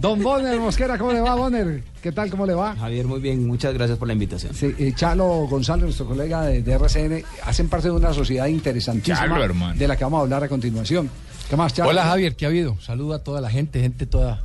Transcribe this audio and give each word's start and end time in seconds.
Don 0.00 0.22
Bonner 0.22 0.58
Mosquera, 0.60 0.96
¿cómo 0.98 1.12
le 1.12 1.20
va, 1.20 1.34
Bonner? 1.34 1.82
¿Qué 2.02 2.12
tal? 2.12 2.30
¿Cómo 2.30 2.46
le 2.46 2.54
va? 2.54 2.74
Javier, 2.76 3.06
muy 3.06 3.20
bien, 3.20 3.46
muchas 3.46 3.72
gracias 3.74 3.98
por 3.98 4.08
la 4.08 4.14
invitación. 4.14 4.54
Sí, 4.54 4.74
Chalo 4.94 5.46
González, 5.48 5.84
nuestro 5.84 6.06
colega 6.06 6.42
de, 6.42 6.62
de 6.62 6.72
RCN, 6.74 7.24
hacen 7.44 7.68
parte 7.68 7.88
de 7.88 7.94
una 7.94 8.12
sociedad 8.12 8.46
interesantísima 8.46 9.18
Chalo, 9.18 9.42
hermano. 9.42 9.78
de 9.78 9.88
la 9.88 9.96
que 9.96 10.04
vamos 10.04 10.18
a 10.18 10.22
hablar 10.22 10.44
a 10.44 10.48
continuación. 10.48 11.08
¿Qué 11.48 11.56
más, 11.56 11.72
Chalo? 11.74 11.90
Hola 11.90 12.04
Javier, 12.04 12.36
¿qué 12.36 12.46
ha 12.46 12.48
habido? 12.48 12.76
Saludo 12.80 13.14
a 13.14 13.18
toda 13.20 13.40
la 13.40 13.50
gente, 13.50 13.80
gente 13.80 14.06
toda 14.06 14.40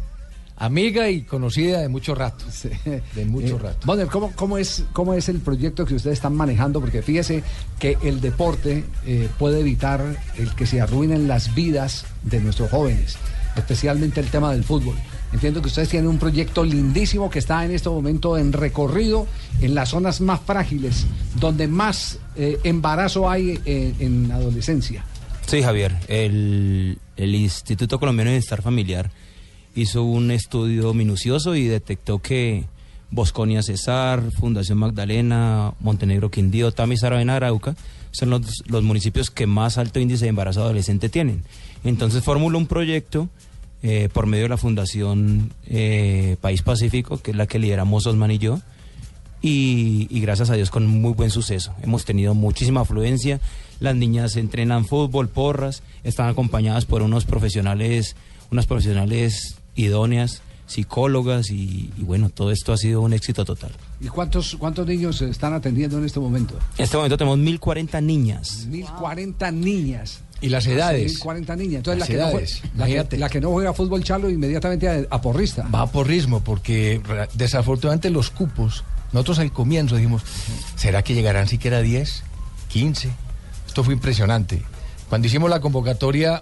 amiga 0.58 1.10
y 1.10 1.22
conocida 1.22 1.80
de 1.80 1.88
mucho 1.88 2.14
rato. 2.16 2.44
Sí. 2.52 2.70
De 3.16 3.26
mucho 3.26 3.56
Eh, 3.56 3.60
rato. 3.60 3.80
Bonner, 3.86 4.08
¿cómo, 4.08 4.32
cómo, 4.36 4.58
es, 4.58 4.84
¿cómo 4.92 5.14
es 5.14 5.30
el 5.30 5.40
proyecto 5.40 5.86
que 5.86 5.96
ustedes 5.96 6.16
están 6.18 6.36
manejando? 6.36 6.82
Porque 6.82 7.02
fíjese 7.02 7.44
que 7.80 7.98
el 8.04 8.20
deporte 8.20 8.84
eh, 9.06 9.30
puede 9.40 9.62
evitar 9.62 10.04
el 10.38 10.54
que 10.56 10.66
se 10.66 10.82
arruinen 10.82 11.28
las 11.30 11.56
vidas 11.56 12.06
de 12.24 12.42
nuestros 12.42 12.70
jóvenes, 12.72 13.18
especialmente 13.56 14.20
el 14.20 14.28
tema 14.28 14.52
del 14.52 14.66
fútbol. 14.66 14.96
Entiendo 15.32 15.62
que 15.62 15.68
ustedes 15.68 15.90
tienen 15.90 16.10
un 16.10 16.18
proyecto 16.18 16.64
lindísimo 16.64 17.30
que 17.30 17.40
está 17.40 17.64
en 17.64 17.72
este 17.72 17.90
momento 17.90 18.38
en 18.38 18.52
recorrido 18.52 19.28
en 19.62 19.76
las 19.76 19.90
zonas 19.90 20.22
más 20.22 20.40
frágiles, 20.42 21.06
donde 21.40 21.68
más 21.68 22.20
eh, 22.36 22.60
embarazo 22.64 23.30
hay 23.30 23.60
eh, 23.66 23.94
en 24.00 24.32
adolescencia. 24.32 25.06
Sí, 25.46 25.62
Javier, 25.62 25.96
el, 26.08 26.98
el 27.16 27.36
Instituto 27.36 28.00
Colombiano 28.00 28.30
de 28.30 28.36
Bienestar 28.36 28.62
Familiar 28.62 29.12
hizo 29.76 30.04
un 30.04 30.32
estudio 30.32 30.94
minucioso 30.94 31.56
y 31.56 31.68
detectó 31.68 32.20
que 32.20 32.66
Bosconia 33.12 33.64
Cesar, 33.64 34.32
Fundación 34.32 34.78
Magdalena, 34.78 35.74
Montenegro 35.80 36.30
Quindío, 36.30 36.72
Tami 36.72 36.98
Saravena, 36.98 37.36
Arauca 37.36 37.76
son 38.12 38.30
los, 38.30 38.64
los 38.68 38.84
municipios 38.84 39.30
que 39.30 39.48
más 39.48 39.78
alto 39.78 40.00
índice 40.00 40.26
de 40.26 40.30
embarazo 40.30 40.62
adolescente 40.62 41.10
tienen. 41.10 41.44
Entonces 41.84 42.24
formuló 42.24 42.58
un 42.58 42.68
proyecto 42.68 43.30
eh, 43.82 44.10
por 44.12 44.26
medio 44.26 44.44
de 44.44 44.50
la 44.50 44.58
Fundación 44.58 45.54
eh, 45.66 46.38
País 46.42 46.62
Pacífico, 46.62 47.18
que 47.18 47.32
es 47.32 47.38
la 47.38 47.48
que 47.48 47.60
lideramos 47.60 48.06
Osman 48.06 48.32
y 48.32 48.38
yo, 48.38 48.60
y, 49.42 50.08
y 50.10 50.20
gracias 50.20 50.50
a 50.50 50.56
Dios 50.56 50.70
con 50.70 50.86
muy 50.88 51.14
buen 51.14 51.30
suceso. 51.30 51.74
Hemos 51.82 52.04
tenido 52.06 52.34
muchísima 52.34 52.82
afluencia, 52.82 53.40
las 53.80 53.96
niñas 53.96 54.36
entrenan 54.36 54.86
fútbol, 54.86 55.30
porras, 55.30 55.82
están 56.04 56.28
acompañadas 56.28 56.86
por 56.86 57.02
unos 57.02 57.26
profesionales, 57.26 58.16
unas 58.52 58.68
profesionales 58.68 59.56
idóneas, 59.76 60.42
psicólogas 60.70 61.50
y, 61.50 61.92
y 61.98 62.04
bueno, 62.04 62.30
todo 62.30 62.52
esto 62.52 62.74
ha 62.74 62.78
sido 62.78 63.02
un 63.02 63.14
éxito 63.14 63.44
total. 63.44 63.72
¿Y 64.00 64.08
cuántos, 64.08 64.56
cuántos 64.56 64.86
niños 64.86 65.18
se 65.18 65.30
están 65.30 65.54
atendiendo 65.54 65.98
en 65.98 66.06
este 66.06 66.20
momento? 66.20 66.56
En 66.78 66.84
este 66.84 66.96
momento 66.96 67.18
tenemos 67.18 67.40
1040 67.40 68.02
niñas. 68.02 68.66
1040 68.68 69.52
niñas. 69.52 70.22
Y 70.42 70.50
las 70.50 70.66
edades. 70.68 71.06
1040 71.06 71.56
niñas. 71.56 71.76
Entonces, 71.78 72.00
Las 72.00 72.10
la, 72.10 72.14
que 72.14 72.18
no 72.18 72.30
edades, 72.30 72.52
juega, 72.52 72.62
la, 72.64 72.70
que, 72.70 72.78
imagínate. 72.78 73.18
la 73.18 73.30
que 73.30 73.42
no 73.42 73.50
juega 73.52 73.74
fútbol 73.74 74.04
charlo 74.04 74.30
inmediatamente 74.30 74.88
a, 74.88 75.06
a 75.10 75.22
porrista. 75.22 75.68
Va 75.74 75.88
por 75.92 76.08
ritmo, 76.08 76.42
porque 76.44 77.02
desafortunadamente 77.34 78.10
los 78.10 78.30
cupos, 78.30 78.84
nosotros 79.12 79.40
al 79.40 79.52
comienzo 79.52 79.96
dijimos, 79.96 80.24
¿será 80.76 81.04
que 81.04 81.14
llegarán 81.14 81.48
siquiera 81.48 81.82
10, 81.82 82.24
15? 82.70 83.10
Esto 83.68 83.84
fue 83.84 83.94
impresionante. 83.94 84.62
Cuando 85.10 85.28
hicimos 85.28 85.50
la 85.50 85.60
convocatoria, 85.60 86.42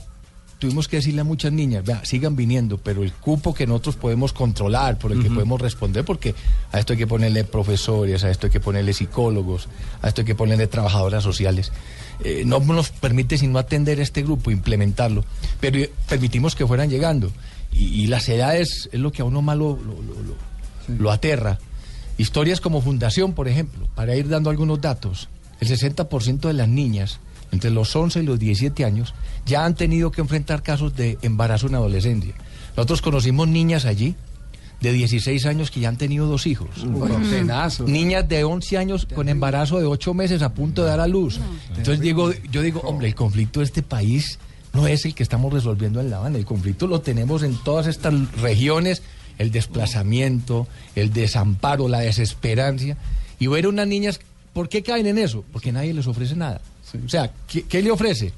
tuvimos 0.60 0.88
que 0.88 0.98
decirle 0.98 1.22
a 1.22 1.24
muchas 1.24 1.52
niñas, 1.52 1.84
vea, 1.86 2.04
sigan 2.04 2.36
viniendo, 2.36 2.78
pero 2.78 3.04
el 3.04 3.14
cupo 3.14 3.54
que 3.54 3.68
nosotros 3.68 3.96
podemos 3.96 4.34
controlar, 4.34 4.98
por 4.98 5.12
el 5.12 5.22
que 5.22 5.30
podemos 5.30 5.62
responder, 5.62 6.04
porque 6.04 6.34
a 6.72 6.80
esto 6.80 6.94
hay 6.94 6.98
que 7.00 7.06
ponerle 7.08 7.44
profesores, 7.44 8.24
a 8.24 8.32
esto 8.32 8.48
hay 8.48 8.52
que 8.52 8.60
ponerle 8.60 8.94
psicólogos, 8.94 9.68
a 10.02 10.08
esto 10.08 10.22
hay 10.22 10.26
que 10.26 10.36
ponerle 10.36 10.68
trabajadoras 10.68 11.24
sociales. 11.24 11.72
Eh, 12.24 12.44
no 12.46 12.60
nos 12.60 12.90
permite 12.90 13.38
sino 13.38 13.60
atender 13.60 14.00
este 14.00 14.24
grupo, 14.24 14.50
implementarlo, 14.50 15.24
pero 15.60 15.78
eh, 15.78 15.92
permitimos 16.10 16.56
que 16.56 16.66
fueran 16.66 16.90
llegando. 16.90 17.32
Y, 17.72 17.86
y 18.04 18.08
las 18.08 18.28
edades 18.30 18.90
es 18.92 19.00
lo 19.00 19.12
que 19.12 19.22
a 19.22 19.26
uno 19.26 19.42
más 19.44 19.58
lo, 19.58 19.78
lo- 19.78 20.96
lo- 20.98 21.12
aterra. 21.12 21.60
Historias 22.18 22.62
como 22.62 22.82
Fundación, 22.82 23.34
por 23.34 23.48
ejemplo, 23.48 23.88
para 23.94 24.16
ir 24.16 24.28
dando 24.30 24.50
algunos 24.50 24.82
datos, 24.82 25.30
el 25.60 25.68
60% 25.68 26.40
de 26.48 26.54
las 26.54 26.68
niñas 26.68 27.20
entre 27.52 27.72
los 27.72 27.96
11 27.96 28.22
y 28.22 28.24
los 28.24 28.40
17 28.40 28.86
años 28.86 29.14
ya 29.46 29.66
han 29.66 29.76
tenido 29.76 30.12
que 30.12 30.22
enfrentar 30.22 30.64
casos 30.64 30.96
de 30.96 31.18
embarazo 31.22 31.68
en 31.68 31.76
adolescencia. 31.76 32.34
Nosotros 32.76 33.02
conocimos 33.02 33.48
niñas 33.48 33.86
allí 33.86 34.16
de 34.82 34.94
16 34.94 35.46
años 35.48 35.72
que 35.72 35.80
ya 35.80 35.90
han 35.90 35.98
tenido 35.98 36.28
dos 36.28 36.46
hijos. 36.46 36.70
Niñas 37.88 38.28
de 38.28 38.44
11 38.44 38.78
años 38.78 39.08
con 39.14 39.30
embarazo 39.30 39.80
de 39.80 39.86
8 39.86 40.14
meses 40.14 40.42
a 40.42 40.54
punto 40.54 40.84
de 40.84 40.90
dar 40.90 41.00
a 41.00 41.08
luz. 41.08 41.40
Entonces 41.70 42.00
digo, 42.00 42.32
yo 42.52 42.62
digo, 42.62 42.82
hombre, 42.82 43.08
el 43.08 43.16
conflicto 43.16 43.62
de 43.62 43.66
este 43.66 43.82
país 43.82 44.40
no 44.74 44.88
es 44.88 45.06
el 45.06 45.16
que 45.16 45.24
estamos 45.24 45.52
resolviendo 45.52 46.00
en 46.00 46.10
La 46.10 46.18
Habana. 46.18 46.38
El 46.38 46.46
conflicto 46.46 46.86
lo 46.86 47.02
tenemos 47.02 47.42
en 47.42 47.56
todas 47.64 47.88
estas 47.88 48.14
regiones, 48.40 49.02
el 49.40 49.52
desplazamiento, 49.52 50.68
el 50.96 51.12
desamparo, 51.12 51.88
la 51.88 52.00
desesperanza. 52.00 52.98
Y 53.40 53.48
ver 53.48 53.68
unas 53.68 53.88
niñas, 53.88 54.20
¿por 54.54 54.70
qué 54.70 54.84
caen 54.84 55.08
en 55.08 55.18
eso? 55.18 55.44
Porque 55.52 55.72
nadie 55.72 55.94
les 55.94 56.06
ofrece 56.06 56.36
nada. 56.36 56.62
O 57.06 57.10
sea, 57.10 57.32
¿qué, 57.48 57.82
le 57.82 57.92
ofrece? 57.92 58.34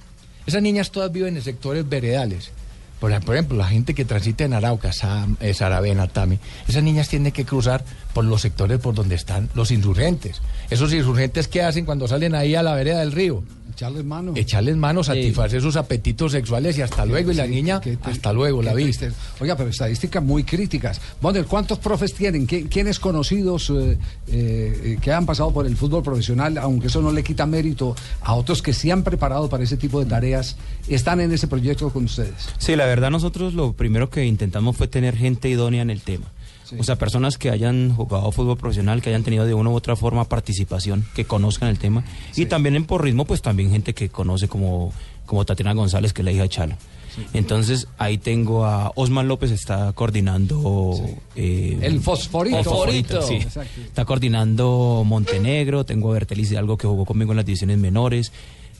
Esas 0.45 0.61
niñas 0.61 0.91
todas 0.91 1.11
viven 1.11 1.35
en 1.35 1.43
sectores 1.43 1.87
veredales. 1.87 2.51
Por, 2.99 3.17
por 3.23 3.35
ejemplo, 3.35 3.57
la 3.57 3.67
gente 3.67 3.93
que 3.93 4.03
transita 4.03 4.43
en 4.43 4.53
Arauca, 4.53 4.91
Sam, 4.91 5.37
eh, 5.39 5.53
Saravena, 5.53 6.07
Tami, 6.07 6.39
esas 6.67 6.83
niñas 6.83 7.07
tienen 7.07 7.31
que 7.31 7.45
cruzar 7.45 7.83
por 8.13 8.25
los 8.25 8.41
sectores 8.41 8.79
por 8.79 8.93
donde 8.93 9.15
están 9.15 9.49
los 9.53 9.71
insurgentes. 9.71 10.41
Esos 10.69 10.93
insurgentes, 10.93 11.47
¿qué 11.47 11.61
hacen 11.61 11.85
cuando 11.85 12.07
salen 12.07 12.35
ahí 12.35 12.55
a 12.55 12.63
la 12.63 12.73
vereda 12.73 12.99
del 12.99 13.11
río? 13.11 13.43
Echarles 13.79 14.03
mano. 14.03 14.33
Echarles 14.35 14.75
manos, 14.75 15.05
satisfacer 15.07 15.61
sus 15.61 15.77
apetitos 15.77 16.33
sexuales 16.33 16.77
y 16.77 16.81
hasta 16.81 17.05
luego. 17.05 17.31
Y 17.31 17.35
la 17.35 17.45
Sí, 17.45 17.51
niña, 17.51 17.79
hasta 18.03 18.33
luego, 18.33 18.61
la 18.61 18.73
viste. 18.73 19.09
Oiga, 19.39 19.55
pero 19.55 19.69
estadísticas 19.69 20.21
muy 20.21 20.43
críticas. 20.43 20.99
Bonner, 21.21 21.45
¿cuántos 21.45 21.79
profes 21.79 22.13
tienen? 22.13 22.45
¿Qui- 22.45 22.67
¿Quiénes 22.69 22.99
conocidos 22.99 23.69
eh, 23.69 23.97
eh, 24.27 24.97
que 25.01 25.13
han 25.13 25.25
pasado 25.25 25.53
por 25.53 25.65
el 25.65 25.77
fútbol 25.77 26.03
profesional, 26.03 26.57
aunque 26.57 26.87
eso 26.87 27.01
no 27.01 27.13
le 27.13 27.23
quita 27.23 27.45
mérito 27.45 27.95
a 28.21 28.33
otros 28.33 28.61
que 28.61 28.73
se 28.73 28.91
han 28.91 29.03
preparado 29.03 29.47
para 29.49 29.63
ese 29.63 29.77
tipo 29.77 30.01
de 30.01 30.07
tareas, 30.07 30.57
están 30.89 31.21
en 31.21 31.31
ese 31.31 31.47
proyecto 31.47 31.89
con 31.89 32.03
ustedes? 32.03 32.49
Sí, 32.57 32.75
la 32.75 32.85
verdad 32.85 33.09
nosotros 33.11 33.53
lo 33.53 33.71
primero 33.71 34.09
que 34.09 34.25
intentamos 34.25 34.75
fue 34.75 34.89
tener 34.89 35.15
gente 35.15 35.47
idónea 35.47 35.81
en 35.83 35.89
el 35.89 36.01
tema. 36.01 36.25
Sí. 36.69 36.75
O 36.79 36.83
sea, 36.83 36.97
personas 36.97 37.37
que 37.37 37.49
hayan 37.49 37.95
jugado 37.95 38.31
fútbol 38.31 38.57
profesional, 38.57 39.01
que 39.01 39.09
hayan 39.09 39.23
tenido 39.23 39.45
de 39.45 39.53
una 39.53 39.69
u 39.69 39.73
otra 39.73 39.95
forma 39.95 40.25
participación, 40.25 41.05
que 41.15 41.25
conozcan 41.25 41.69
el 41.69 41.79
tema. 41.79 42.03
Y 42.35 42.45
también 42.45 42.75
en 42.75 42.85
porrismo, 42.85 43.25
pues 43.25 43.41
también 43.41 43.71
gente 43.71 43.93
que 43.93 44.09
conoce 44.09 44.47
como, 44.47 44.93
como 45.25 45.45
Tatiana 45.45 45.73
González, 45.73 46.13
que 46.13 46.21
es 46.21 46.25
la 46.25 46.31
hija 46.31 46.47
de. 46.47 46.77
Entonces 47.33 47.87
ahí 47.97 48.17
tengo 48.17 48.65
a 48.65 48.91
Osman 48.95 49.27
López, 49.27 49.51
está 49.51 49.91
coordinando... 49.93 50.93
eh, 51.35 51.77
El 51.81 51.99
fosforito. 52.01 52.57
el 52.59 52.63
fosforito, 52.63 53.21
sí. 53.23 53.35
Exacto. 53.35 53.81
Está 53.81 54.05
coordinando 54.05 55.03
Montenegro, 55.05 55.83
tengo 55.85 56.11
a 56.11 56.13
Bertelis 56.13 56.55
algo 56.55 56.77
que 56.77 56.87
jugó 56.87 57.05
conmigo 57.05 57.31
en 57.31 57.37
las 57.37 57.45
divisiones 57.45 57.77
menores, 57.77 58.31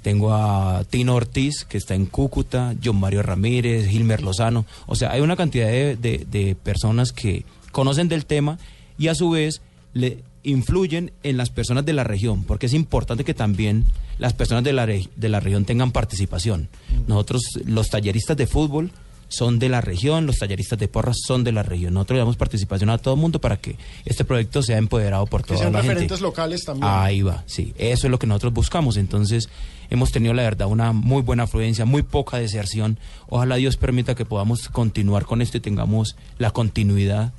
tengo 0.04 0.34
a 0.34 0.84
Tino 0.90 1.16
Ortiz, 1.16 1.66
que 1.66 1.78
está 1.78 1.96
en 1.96 2.06
Cúcuta, 2.06 2.74
John 2.82 3.00
Mario 3.00 3.24
Ramírez, 3.24 3.88
Gilmer 3.90 4.22
Lozano. 4.22 4.66
O 4.86 4.96
sea, 4.96 5.12
hay 5.12 5.20
una 5.22 5.36
cantidad 5.36 5.68
de, 5.68 5.98
de- 5.98 6.26
de 6.30 6.56
personas 6.56 7.12
que 7.12 7.44
conocen 7.72 8.08
del 8.10 8.26
tema 8.26 8.58
y 8.98 9.08
a 9.08 9.16
su 9.16 9.30
vez 9.32 9.62
le 9.94 10.24
influyen 10.44 11.12
en 11.24 11.38
las 11.38 11.50
personas 11.50 11.86
de 11.86 11.94
la 11.94 12.04
región, 12.04 12.44
porque 12.44 12.68
es 12.68 12.74
importante 12.74 13.24
que 13.24 13.34
también 13.34 13.86
las 14.20 14.34
personas 14.34 14.64
de 14.64 14.74
la, 14.74 14.86
re- 14.86 15.08
de 15.16 15.30
la 15.30 15.40
región 15.40 15.66
tengan 15.66 15.92
participación. 15.92 16.70
Nosotros, 17.08 17.44
los 17.66 17.90
talleristas 17.90 18.38
de 18.38 18.48
fútbol, 18.48 18.92
son 19.32 19.60
de 19.60 19.70
la 19.70 19.80
región, 19.80 20.26
los 20.26 20.38
talleristas 20.40 20.80
de 20.80 20.88
porras 20.88 21.18
son 21.24 21.44
de 21.44 21.52
la 21.52 21.62
región. 21.62 21.94
Nosotros 21.94 22.16
le 22.16 22.20
damos 22.22 22.36
participación 22.36 22.90
a 22.90 22.98
todo 22.98 23.14
el 23.14 23.20
mundo 23.20 23.40
para 23.40 23.58
que 23.58 23.76
este 24.06 24.26
proyecto 24.26 24.64
sea 24.64 24.78
empoderado 24.80 25.28
por 25.28 25.42
Que 25.44 25.50
toda 25.50 25.60
sean 25.60 25.74
la 25.74 25.80
gente. 25.80 25.90
referentes 25.94 26.22
locales 26.22 26.66
también. 26.66 26.92
Ahí 26.92 27.22
va, 27.22 27.44
sí. 27.46 27.74
Eso 27.78 28.08
es 28.08 28.12
lo 28.12 28.18
que 28.18 28.26
nosotros 28.26 28.54
buscamos. 28.54 28.98
Entonces, 28.98 29.48
hemos 29.92 30.12
tenido, 30.12 30.34
la 30.34 30.42
verdad, 30.44 30.68
una 30.68 30.94
muy 30.94 31.22
buena 31.22 31.44
afluencia, 31.44 31.86
muy 31.86 32.02
poca 32.02 32.38
deserción. 32.40 32.98
Ojalá 33.28 33.58
Dios 33.58 33.78
permita 33.78 34.16
que 34.16 34.26
podamos 34.26 34.68
continuar 34.70 35.26
con 35.26 35.44
esto 35.44 35.58
y 35.58 35.62
tengamos 35.62 36.16
la 36.40 36.50
continuidad 36.50 37.32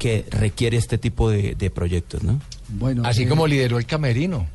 que 0.00 0.24
requiere 0.30 0.76
este 0.78 0.98
tipo 0.98 1.30
de, 1.30 1.54
de 1.54 1.70
proyectos, 1.70 2.24
¿no? 2.24 2.40
Bueno, 2.70 3.02
Así 3.04 3.22
eh, 3.24 3.28
como 3.28 3.46
lideró 3.46 3.78
el 3.78 3.84
camerino. 3.86 4.48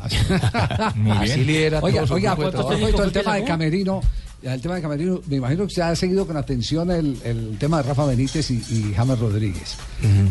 Muy 0.96 1.10
Así 1.18 1.24
bien. 1.34 1.46
lidera 1.46 1.80
Oiga, 1.82 2.02
todo 2.04 2.14
oiga, 2.14 2.30
de 2.34 2.36
trabajo. 2.50 2.68
propósito 2.68 3.02
del 3.02 3.12
tema 3.12 3.34
de 3.36 3.44
Camerino, 3.44 4.00
el 4.42 4.60
tema 4.62 4.74
de 4.76 4.82
Camerino, 4.82 5.20
me 5.28 5.36
imagino 5.36 5.66
que 5.66 5.74
se 5.74 5.82
ha 5.82 5.94
seguido 5.94 6.26
con 6.26 6.36
atención 6.38 6.90
el, 6.90 7.18
el 7.22 7.56
tema 7.58 7.76
de 7.78 7.82
Rafa 7.84 8.06
Benítez 8.06 8.50
y, 8.50 8.54
y 8.70 8.94
James 8.96 9.18
Rodríguez. 9.18 9.76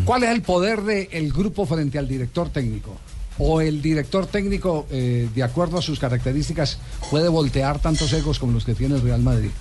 ¿Cuál 0.06 0.24
es 0.24 0.30
el 0.32 0.42
poder 0.42 0.82
del 0.82 1.32
grupo 1.32 1.66
frente 1.66 1.98
al 2.00 2.08
director 2.08 2.50
técnico? 2.50 2.98
¿O 3.38 3.62
el 3.62 3.82
director 3.82 4.26
técnico, 4.26 4.86
eh, 4.92 5.30
de 5.34 5.44
acuerdo 5.44 5.78
a 5.78 5.82
sus 5.82 6.00
características, 6.00 6.80
puede 7.10 7.30
voltear 7.30 7.80
tantos 7.80 8.12
egos 8.12 8.40
como 8.40 8.52
los 8.54 8.66
que 8.66 8.74
tiene 8.76 8.96
el 8.96 9.02
Real 9.02 9.22
Madrid? 9.22 9.52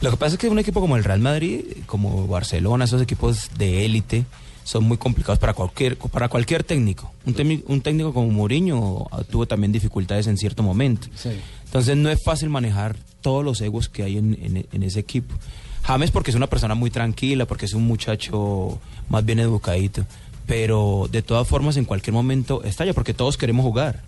Lo 0.00 0.10
que 0.10 0.16
pasa 0.16 0.34
es 0.34 0.38
que 0.38 0.48
un 0.48 0.58
equipo 0.58 0.80
como 0.80 0.96
el 0.96 1.04
Real 1.04 1.20
Madrid, 1.20 1.60
como 1.86 2.26
Barcelona, 2.28 2.84
esos 2.84 3.02
equipos 3.02 3.50
de 3.58 3.84
élite, 3.84 4.24
son 4.64 4.84
muy 4.84 4.96
complicados 4.98 5.38
para 5.38 5.54
cualquier 5.54 5.96
para 5.96 6.28
cualquier 6.28 6.62
técnico. 6.62 7.10
Un, 7.26 7.34
temi- 7.34 7.62
un 7.66 7.80
técnico 7.80 8.12
como 8.12 8.28
Mourinho 8.30 9.06
tuvo 9.30 9.46
también 9.46 9.72
dificultades 9.72 10.26
en 10.26 10.36
cierto 10.36 10.62
momento. 10.62 11.08
Sí. 11.14 11.30
Entonces 11.64 11.96
no 11.96 12.10
es 12.10 12.22
fácil 12.22 12.48
manejar 12.50 12.96
todos 13.22 13.44
los 13.44 13.60
egos 13.60 13.88
que 13.88 14.02
hay 14.04 14.18
en, 14.18 14.34
en- 14.42 14.66
en 14.70 14.82
ese 14.82 15.00
equipo. 15.00 15.34
James 15.82 16.10
porque 16.10 16.30
es 16.30 16.36
una 16.36 16.48
persona 16.48 16.74
muy 16.74 16.90
tranquila, 16.90 17.46
porque 17.46 17.64
es 17.64 17.72
un 17.74 17.86
muchacho 17.86 18.78
más 19.08 19.24
bien 19.24 19.38
educadito. 19.40 20.04
Pero 20.46 21.08
de 21.10 21.22
todas 21.22 21.46
formas, 21.48 21.76
en 21.76 21.84
cualquier 21.84 22.12
momento 22.14 22.62
estalla, 22.62 22.92
porque 22.94 23.14
todos 23.14 23.36
queremos 23.36 23.64
jugar. 23.64 24.02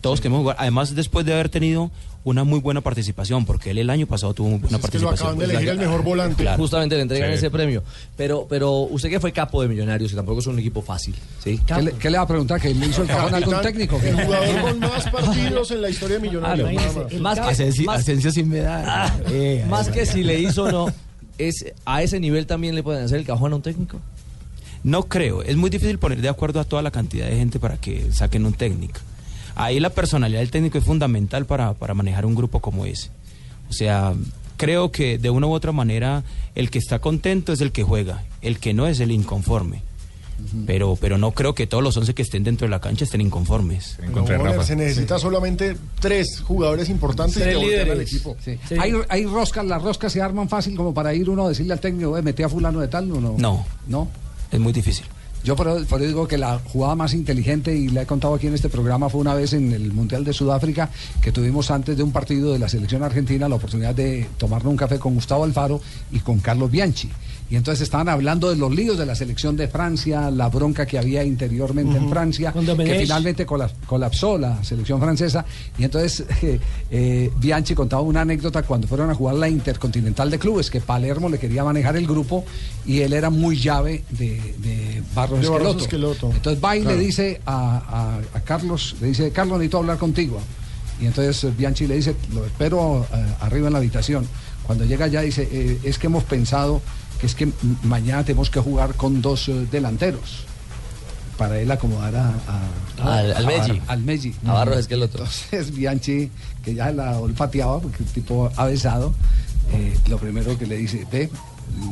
Todos 0.00 0.20
queremos 0.20 0.40
jugar. 0.40 0.56
Además, 0.58 0.94
después 0.94 1.26
de 1.26 1.32
haber 1.34 1.48
tenido 1.50 1.90
una 2.24 2.44
muy 2.44 2.60
buena 2.60 2.80
participación, 2.82 3.46
porque 3.46 3.70
él 3.70 3.78
el 3.78 3.88
año 3.90 4.06
pasado 4.06 4.34
tuvo 4.34 4.48
muy 4.50 4.58
buena 4.58 4.78
Pues 4.78 4.84
es 4.84 4.90
que 4.90 4.98
lo 4.98 5.08
participación. 5.08 5.28
acaban 5.32 5.38
de 5.38 5.44
elegir 5.54 5.68
el 5.70 5.78
mejor 5.78 6.02
volante. 6.04 6.42
Claro. 6.42 6.58
Justamente 6.62 6.96
le 6.96 7.02
entregan 7.02 7.30
Sí. 7.30 7.36
ese 7.36 7.50
premio. 7.50 7.82
Pero, 8.16 8.46
pero 8.48 8.72
usted 8.80 9.08
que 9.10 9.20
fue 9.20 9.32
capo 9.32 9.62
de 9.62 9.68
Millonarios 9.68 10.12
y 10.12 10.16
tampoco 10.16 10.40
es 10.40 10.46
un 10.46 10.58
equipo 10.58 10.82
fácil, 10.82 11.14
¿sí? 11.42 11.60
¿Qué 11.66 11.82
le, 11.82 11.92
qué 11.92 12.10
le 12.10 12.18
va 12.18 12.24
a 12.24 12.26
preguntar? 12.26 12.60
¿Que 12.60 12.74
le 12.74 12.86
hizo 12.86 13.02
el 13.02 13.08
cajón 13.08 13.32
a 13.34 13.36
algún 13.38 13.60
técnico? 13.62 13.98
El 14.02 14.22
jugador 14.24 14.60
con 14.62 14.78
más 14.80 15.08
partidos 15.10 15.70
en 15.70 15.82
la 15.82 15.88
historia 15.90 16.16
de 16.16 16.22
Millonarios. 16.22 16.68
Ah, 16.70 16.92
más. 17.10 17.20
Más 17.20 17.40
que, 17.40 17.50
Asensio, 17.52 17.84
más- 17.86 18.00
Asensio 18.00 18.30
sin 18.32 18.48
medalla. 18.50 19.14
Eh, 19.30 19.64
más 19.68 19.88
que 19.88 20.04
si 20.06 20.22
le 20.22 20.38
hizo 20.40 20.64
o 20.64 20.72
no, 20.72 20.86
es, 21.38 21.64
¿a 21.86 22.02
ese 22.02 22.20
nivel 22.20 22.46
también 22.46 22.74
le 22.74 22.82
pueden 22.82 23.04
hacer 23.04 23.18
el 23.18 23.24
cajón 23.26 23.52
a 23.52 23.56
un 23.56 23.62
técnico? 23.62 23.98
No 24.82 25.04
creo. 25.04 25.42
Es 25.42 25.56
muy 25.56 25.68
difícil 25.70 25.98
poner 25.98 26.20
de 26.20 26.28
acuerdo 26.28 26.60
a 26.60 26.64
toda 26.64 26.80
la 26.82 26.90
cantidad 26.90 27.26
de 27.26 27.36
gente 27.36 27.58
para 27.60 27.76
que 27.78 28.10
saquen 28.12 28.46
un 28.46 28.52
técnico. 28.54 29.00
Ahí 29.54 29.80
la 29.80 29.90
personalidad 29.90 30.40
del 30.40 30.50
técnico 30.50 30.78
es 30.78 30.84
fundamental 30.84 31.46
para, 31.46 31.74
para 31.74 31.94
manejar 31.94 32.26
un 32.26 32.34
grupo 32.34 32.60
como 32.60 32.86
ese. 32.86 33.10
O 33.68 33.72
sea, 33.72 34.14
creo 34.56 34.90
que 34.90 35.18
de 35.18 35.30
una 35.30 35.46
u 35.46 35.52
otra 35.52 35.72
manera 35.72 36.22
el 36.54 36.70
que 36.70 36.78
está 36.78 36.98
contento 36.98 37.52
es 37.52 37.60
el 37.60 37.72
que 37.72 37.82
juega, 37.82 38.22
el 38.42 38.58
que 38.58 38.74
no 38.74 38.86
es 38.86 39.00
el 39.00 39.10
inconforme. 39.10 39.82
Pero, 40.66 40.96
pero 40.98 41.18
no 41.18 41.32
creo 41.32 41.54
que 41.54 41.66
todos 41.66 41.84
los 41.84 41.94
11 41.98 42.14
que 42.14 42.22
estén 42.22 42.42
dentro 42.44 42.66
de 42.66 42.70
la 42.70 42.80
cancha 42.80 43.04
estén 43.04 43.20
inconformes. 43.20 43.98
Encontré 44.02 44.38
No, 44.38 44.62
se 44.62 44.74
necesita 44.74 45.18
solamente 45.18 45.76
tres 46.00 46.40
jugadores 46.40 46.88
importantes 46.88 47.34
Tres 47.42 47.48
que 47.48 47.56
volteen 47.56 47.80
al 47.80 47.84
líderes. 47.98 48.10
equipo. 48.10 48.36
Sí. 48.42 48.58
¿Hay, 48.78 48.94
hay 49.10 49.26
roscas, 49.26 49.66
las 49.66 49.82
roscas 49.82 50.10
se 50.10 50.22
arman 50.22 50.48
fácil 50.48 50.74
como 50.76 50.94
para 50.94 51.12
ir 51.12 51.28
uno 51.28 51.44
a 51.44 51.50
decirle 51.50 51.74
al 51.74 51.80
técnico, 51.80 52.16
"Eh, 52.16 52.22
metí 52.22 52.42
a 52.42 52.48
fulano 52.48 52.80
de 52.80 52.88
tal, 52.88 53.12
o 53.12 53.20
no? 53.20 53.34
No. 53.36 53.66
¿No? 53.86 54.08
Es 54.50 54.58
muy 54.58 54.72
difícil. 54.72 55.04
Yo 55.42 55.56
por, 55.56 55.68
eso 55.68 55.98
digo 55.98 56.28
que 56.28 56.36
la 56.36 56.58
jugada 56.58 56.94
más 56.94 57.14
inteligente, 57.14 57.74
y 57.74 57.88
la 57.88 58.02
he 58.02 58.06
contado 58.06 58.34
aquí 58.34 58.46
en 58.46 58.54
este 58.54 58.68
programa, 58.68 59.08
fue 59.08 59.22
una 59.22 59.34
vez 59.34 59.54
en 59.54 59.72
el 59.72 59.92
Mundial 59.92 60.22
de 60.22 60.34
Sudáfrica, 60.34 60.90
que 61.22 61.32
tuvimos 61.32 61.70
antes 61.70 61.96
de 61.96 62.02
un 62.02 62.12
partido 62.12 62.52
de 62.52 62.58
la 62.58 62.68
selección 62.68 63.02
argentina 63.02 63.48
la 63.48 63.54
oportunidad 63.54 63.94
de 63.94 64.26
tomarnos 64.36 64.70
un 64.70 64.76
café 64.76 64.98
con 64.98 65.14
Gustavo 65.14 65.44
Alfaro 65.44 65.80
y 66.12 66.20
con 66.20 66.40
Carlos 66.40 66.70
Bianchi. 66.70 67.10
Y 67.50 67.56
entonces 67.56 67.82
estaban 67.82 68.08
hablando 68.08 68.48
de 68.48 68.54
los 68.54 68.72
líos 68.72 68.96
de 68.96 69.04
la 69.04 69.16
selección 69.16 69.56
de 69.56 69.66
Francia, 69.66 70.30
la 70.30 70.48
bronca 70.48 70.86
que 70.86 70.98
había 70.98 71.24
interiormente 71.24 71.96
en 71.96 72.08
Francia, 72.08 72.52
que 72.52 73.00
finalmente 73.00 73.44
cola- 73.44 73.68
colapsó 73.86 74.38
la 74.38 74.62
selección 74.62 75.00
francesa. 75.00 75.44
Y 75.76 75.82
entonces 75.82 76.24
eh, 76.42 76.60
eh, 76.92 77.30
Bianchi 77.38 77.74
contaba 77.74 78.02
una 78.02 78.20
anécdota 78.20 78.62
cuando 78.62 78.86
fueron 78.86 79.10
a 79.10 79.14
jugar 79.16 79.34
la 79.34 79.48
Intercontinental 79.48 80.30
de 80.30 80.38
Clubes, 80.38 80.70
que 80.70 80.80
Palermo 80.80 81.28
le 81.28 81.40
quería 81.40 81.64
manejar 81.64 81.96
el 81.96 82.06
grupo 82.06 82.44
y 82.86 83.00
él 83.00 83.12
era 83.14 83.30
muy 83.30 83.58
llave 83.58 84.04
de, 84.10 84.40
de 84.58 85.02
Barros 85.12 85.40
De 85.40 85.48
Barros 85.48 85.76
Esqueloto. 85.82 86.18
Esqueloto. 86.20 86.30
Entonces 86.36 86.62
va 86.64 86.76
y 86.76 86.82
Claro. 86.82 86.96
le 86.96 87.02
dice 87.04 87.40
a, 87.46 88.20
a- 88.32 88.38
a 88.38 88.40
Carlos, 88.42 88.94
le 89.00 89.08
dice, 89.08 89.32
Carlos, 89.32 89.58
necesito 89.58 89.78
hablar 89.78 89.98
contigo. 89.98 90.38
Y 91.00 91.06
entonces 91.06 91.42
eh, 91.42 91.52
Bianchi 91.58 91.88
le 91.88 91.96
dice, 91.96 92.14
lo 92.32 92.44
espero 92.46 93.04
arriba 93.40 93.66
en 93.66 93.72
la 93.72 93.80
habitación. 93.80 94.24
Cuando 94.62 94.84
llega 94.84 95.06
allá 95.06 95.22
dice, 95.22 95.48
"Eh, 95.50 95.78
es 95.82 95.98
que 95.98 96.06
hemos 96.06 96.22
pensado 96.22 96.80
que 97.20 97.26
es 97.26 97.34
que 97.34 97.48
mañana 97.82 98.24
tenemos 98.24 98.50
que 98.50 98.60
jugar 98.60 98.94
con 98.94 99.20
dos 99.20 99.48
eh, 99.48 99.66
delanteros 99.70 100.44
para 101.36 101.58
él 101.58 101.70
acomodar 101.70 102.14
a, 102.16 102.28
a- 102.98 103.18
Al- 103.18 103.32
al 103.32 103.44
a- 103.44 103.48
Meggi. 103.48 103.82
al 103.86 104.02
Meggi. 104.02 104.34
A 104.46 104.52
Barros 104.52 104.78
Esqueloto. 104.78 105.18
Entonces 105.18 105.70
Bianchi, 105.74 106.30
que 106.64 106.74
ya 106.74 106.90
la 106.92 107.18
olfateaba, 107.18 107.80
porque 107.80 108.02
el 108.02 108.08
tipo 108.10 108.50
avesado, 108.56 109.14
eh, 109.72 109.96
lo 110.08 110.18
primero 110.18 110.58
que 110.58 110.66
le 110.66 110.76
dice, 110.76 111.06
ve, 111.10 111.30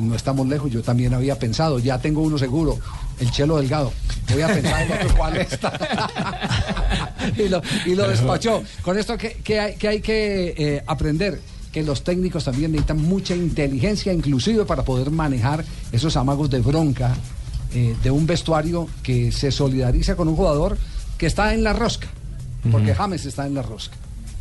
no 0.00 0.14
estamos 0.14 0.46
lejos, 0.48 0.70
yo 0.70 0.82
también 0.82 1.14
había 1.14 1.38
pensado, 1.38 1.78
ya 1.78 1.98
tengo 1.98 2.20
uno 2.22 2.36
seguro, 2.36 2.78
el 3.20 3.31
Chelo 3.31 3.56
Delgado. 3.58 3.92
Voy 4.31 4.42
a 4.42 4.48
pensar 4.48 4.82
en 4.82 4.92
otro 4.92 5.16
cuál 5.16 5.36
está. 5.38 5.72
y, 7.38 7.48
lo, 7.48 7.62
y 7.86 7.94
lo 7.94 8.08
despachó. 8.08 8.62
Con 8.82 8.98
esto, 8.98 9.16
¿qué, 9.16 9.38
qué 9.42 9.60
hay, 9.60 9.74
qué 9.76 9.88
hay 9.88 10.00
que 10.02 10.54
eh, 10.58 10.84
aprender? 10.86 11.40
Que 11.78 11.84
los 11.84 12.02
técnicos 12.02 12.42
también 12.42 12.72
necesitan 12.72 13.00
mucha 13.00 13.36
inteligencia, 13.36 14.12
inclusive 14.12 14.64
para 14.64 14.82
poder 14.82 15.12
manejar 15.12 15.64
esos 15.92 16.16
amagos 16.16 16.50
de 16.50 16.58
bronca 16.60 17.14
eh, 17.72 17.94
de 18.02 18.10
un 18.10 18.26
vestuario 18.26 18.88
que 19.00 19.30
se 19.30 19.52
solidariza 19.52 20.16
con 20.16 20.26
un 20.26 20.34
jugador 20.34 20.76
que 21.19 21.26
está 21.26 21.54
en 21.54 21.62
la 21.62 21.72
rosca. 21.72 22.08
Porque 22.72 22.96
James 22.96 23.25
está 23.26 23.46
en 23.46 23.54
la 23.54 23.62
rosca. 23.62 23.96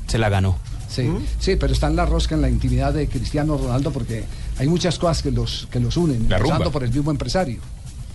Se 0.07 0.17
la 0.17 0.29
ganó. 0.29 0.57
Sí, 0.89 1.07
sí, 1.37 1.57
pero 1.57 1.73
está 1.73 1.85
en 1.85 1.95
la 1.95 2.07
rosca 2.07 2.33
en 2.33 2.41
la 2.41 2.49
intimidad 2.49 2.91
de 2.91 3.07
Cristiano 3.07 3.55
Ronaldo 3.55 3.91
porque 3.91 4.23
hay 4.57 4.67
muchas 4.67 4.97
cosas 4.97 5.21
que 5.21 5.29
los 5.29 5.67
que 5.69 5.79
los 5.79 5.95
unen, 5.95 6.27
La 6.27 6.39
rumba. 6.39 6.71
por 6.71 6.83
el 6.83 6.91
mismo 6.91 7.11
empresario. 7.11 7.59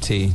Sí. 0.00 0.32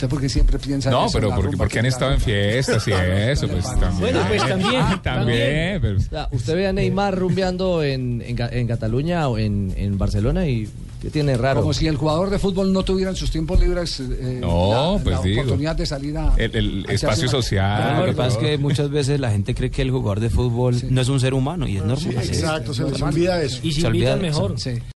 Usted 0.00 0.08
porque 0.08 0.30
siempre 0.30 0.58
piensa 0.58 0.90
No, 0.90 1.04
eso, 1.04 1.18
pero 1.18 1.34
porque, 1.34 1.56
porque 1.58 1.78
han 1.78 1.84
estado 1.84 2.12
en 2.14 2.20
fiestas 2.22 2.88
y 2.88 2.90
eso, 3.30 3.46
pues 3.48 3.64
también. 3.78 4.00
Bueno, 4.00 4.20
pues 4.28 4.46
también, 4.48 4.82
También, 5.02 5.78
pero- 5.82 5.98
O 5.98 6.00
sea, 6.00 6.28
usted 6.32 6.54
ve 6.54 6.66
a 6.68 6.72
Neymar 6.72 7.18
rumbeando 7.18 7.82
en, 7.84 8.22
en, 8.26 8.36
en 8.50 8.66
Cataluña 8.66 9.28
o 9.28 9.36
en, 9.36 9.74
en 9.76 9.98
Barcelona 9.98 10.46
y 10.46 10.66
¿qué 11.02 11.10
tiene 11.10 11.36
raro? 11.36 11.60
Como 11.60 11.74
si 11.74 11.86
el 11.86 11.96
jugador 11.96 12.30
de 12.30 12.38
fútbol 12.38 12.72
no 12.72 12.82
tuviera 12.82 13.10
en 13.10 13.16
sus 13.16 13.30
tiempos 13.30 13.60
libres 13.60 14.00
eh, 14.00 14.38
No, 14.40 14.94
la, 14.96 15.02
pues 15.04 15.16
la 15.16 15.22
digo. 15.22 15.40
oportunidad 15.42 15.76
de 15.76 15.84
salir 15.84 16.16
a 16.16 16.32
El, 16.38 16.56
el 16.56 16.86
a 16.88 16.92
espacio 16.94 17.24
una- 17.24 17.30
social. 17.32 17.98
lo 18.00 18.06
que 18.06 18.12
pasa 18.14 18.38
es 18.38 18.42
que 18.42 18.56
muchas 18.56 18.88
veces 18.88 19.20
la 19.20 19.30
gente 19.30 19.54
cree 19.54 19.70
que 19.70 19.82
el 19.82 19.90
jugador 19.90 20.20
de 20.20 20.30
fútbol 20.30 20.76
no 20.88 21.00
es 21.02 21.08
un 21.10 21.20
ser 21.20 21.34
humano 21.34 21.68
y 21.68 21.76
es 21.76 21.84
normal. 21.84 21.98
Sí, 22.00 22.08
exacto, 22.28 22.72
se 22.72 22.84
les 22.84 22.92
normal. 22.92 23.12
olvida 23.12 23.42
eso. 23.42 23.60
Y 23.62 23.72
si 23.72 23.82
Se 23.82 23.86
olvida- 23.86 24.16
mejor. 24.16 24.58
Sí. 24.58 24.78